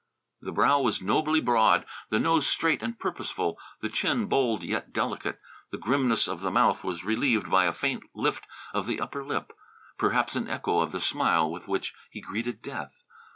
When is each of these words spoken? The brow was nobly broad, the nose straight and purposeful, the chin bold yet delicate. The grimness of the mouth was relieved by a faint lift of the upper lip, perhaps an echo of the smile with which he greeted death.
The 0.41 0.51
brow 0.51 0.81
was 0.81 0.99
nobly 1.03 1.39
broad, 1.39 1.85
the 2.09 2.17
nose 2.19 2.47
straight 2.47 2.81
and 2.81 2.97
purposeful, 2.97 3.59
the 3.81 3.89
chin 3.89 4.25
bold 4.25 4.63
yet 4.63 4.91
delicate. 4.91 5.39
The 5.71 5.77
grimness 5.77 6.27
of 6.27 6.41
the 6.41 6.49
mouth 6.49 6.83
was 6.83 7.03
relieved 7.03 7.51
by 7.51 7.65
a 7.65 7.71
faint 7.71 8.05
lift 8.15 8.47
of 8.73 8.87
the 8.87 8.99
upper 8.99 9.23
lip, 9.23 9.53
perhaps 9.99 10.35
an 10.35 10.47
echo 10.49 10.79
of 10.79 10.91
the 10.91 11.01
smile 11.01 11.51
with 11.51 11.67
which 11.67 11.93
he 12.09 12.19
greeted 12.19 12.63
death. 12.63 12.95